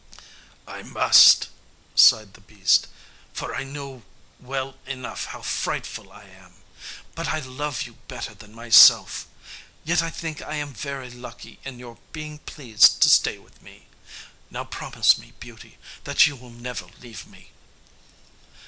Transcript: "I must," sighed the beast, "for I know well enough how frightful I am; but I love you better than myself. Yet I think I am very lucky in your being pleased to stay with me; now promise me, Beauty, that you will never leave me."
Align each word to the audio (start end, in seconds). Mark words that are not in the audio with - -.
"I 0.65 0.81
must," 0.81 1.49
sighed 1.93 2.33
the 2.33 2.41
beast, 2.41 2.87
"for 3.33 3.53
I 3.53 3.63
know 3.63 4.01
well 4.39 4.73
enough 4.87 5.25
how 5.25 5.43
frightful 5.43 6.11
I 6.11 6.23
am; 6.23 6.55
but 7.13 7.27
I 7.27 7.37
love 7.39 7.83
you 7.83 7.97
better 8.07 8.33
than 8.33 8.51
myself. 8.51 9.27
Yet 9.83 10.01
I 10.01 10.09
think 10.09 10.41
I 10.41 10.55
am 10.55 10.73
very 10.73 11.11
lucky 11.11 11.59
in 11.63 11.77
your 11.77 11.99
being 12.13 12.39
pleased 12.39 12.99
to 13.03 13.09
stay 13.11 13.37
with 13.37 13.61
me; 13.61 13.85
now 14.49 14.63
promise 14.63 15.19
me, 15.19 15.33
Beauty, 15.39 15.77
that 16.05 16.25
you 16.25 16.35
will 16.35 16.49
never 16.49 16.87
leave 16.99 17.27
me." 17.27 17.51